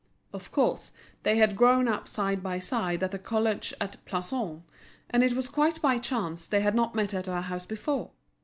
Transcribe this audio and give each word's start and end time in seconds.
Of 0.33 0.51
course, 0.51 0.93
they 1.21 1.37
had 1.37 1.55
grown 1.55 1.87
up 1.87 2.07
side 2.07 2.41
by 2.41 2.57
side 2.57 3.03
at 3.03 3.11
the 3.11 3.19
college 3.19 3.71
at 3.79 4.03
Plassans, 4.05 4.63
and 5.11 5.23
it 5.23 5.33
was 5.33 5.47
quite 5.47 5.79
by 5.79 5.99
chance 5.99 6.47
they 6.47 6.61
had 6.61 6.73
not 6.73 6.95
met 6.95 7.13
at 7.13 7.27
her 7.27 7.41
house 7.41 7.67
before. 7.67 8.09